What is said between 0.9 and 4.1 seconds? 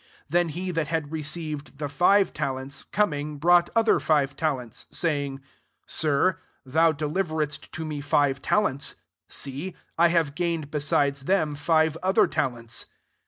receiv ed the five talents, coming, brought other